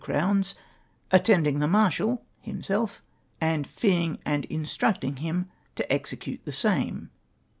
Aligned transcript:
.200 0.03 0.55
Attending 1.11 1.59
the 1.59 1.67
Marshal! 1.67 2.25
(himself) 2.39 3.03
and 3.39 3.67
feeing 3.67 4.17
and 4.25 4.45
instructing 4.45 5.17
him 5.17 5.47
to 5.75 5.93
execute 5.93 6.41
the 6.43 6.51
same! 6.51 7.11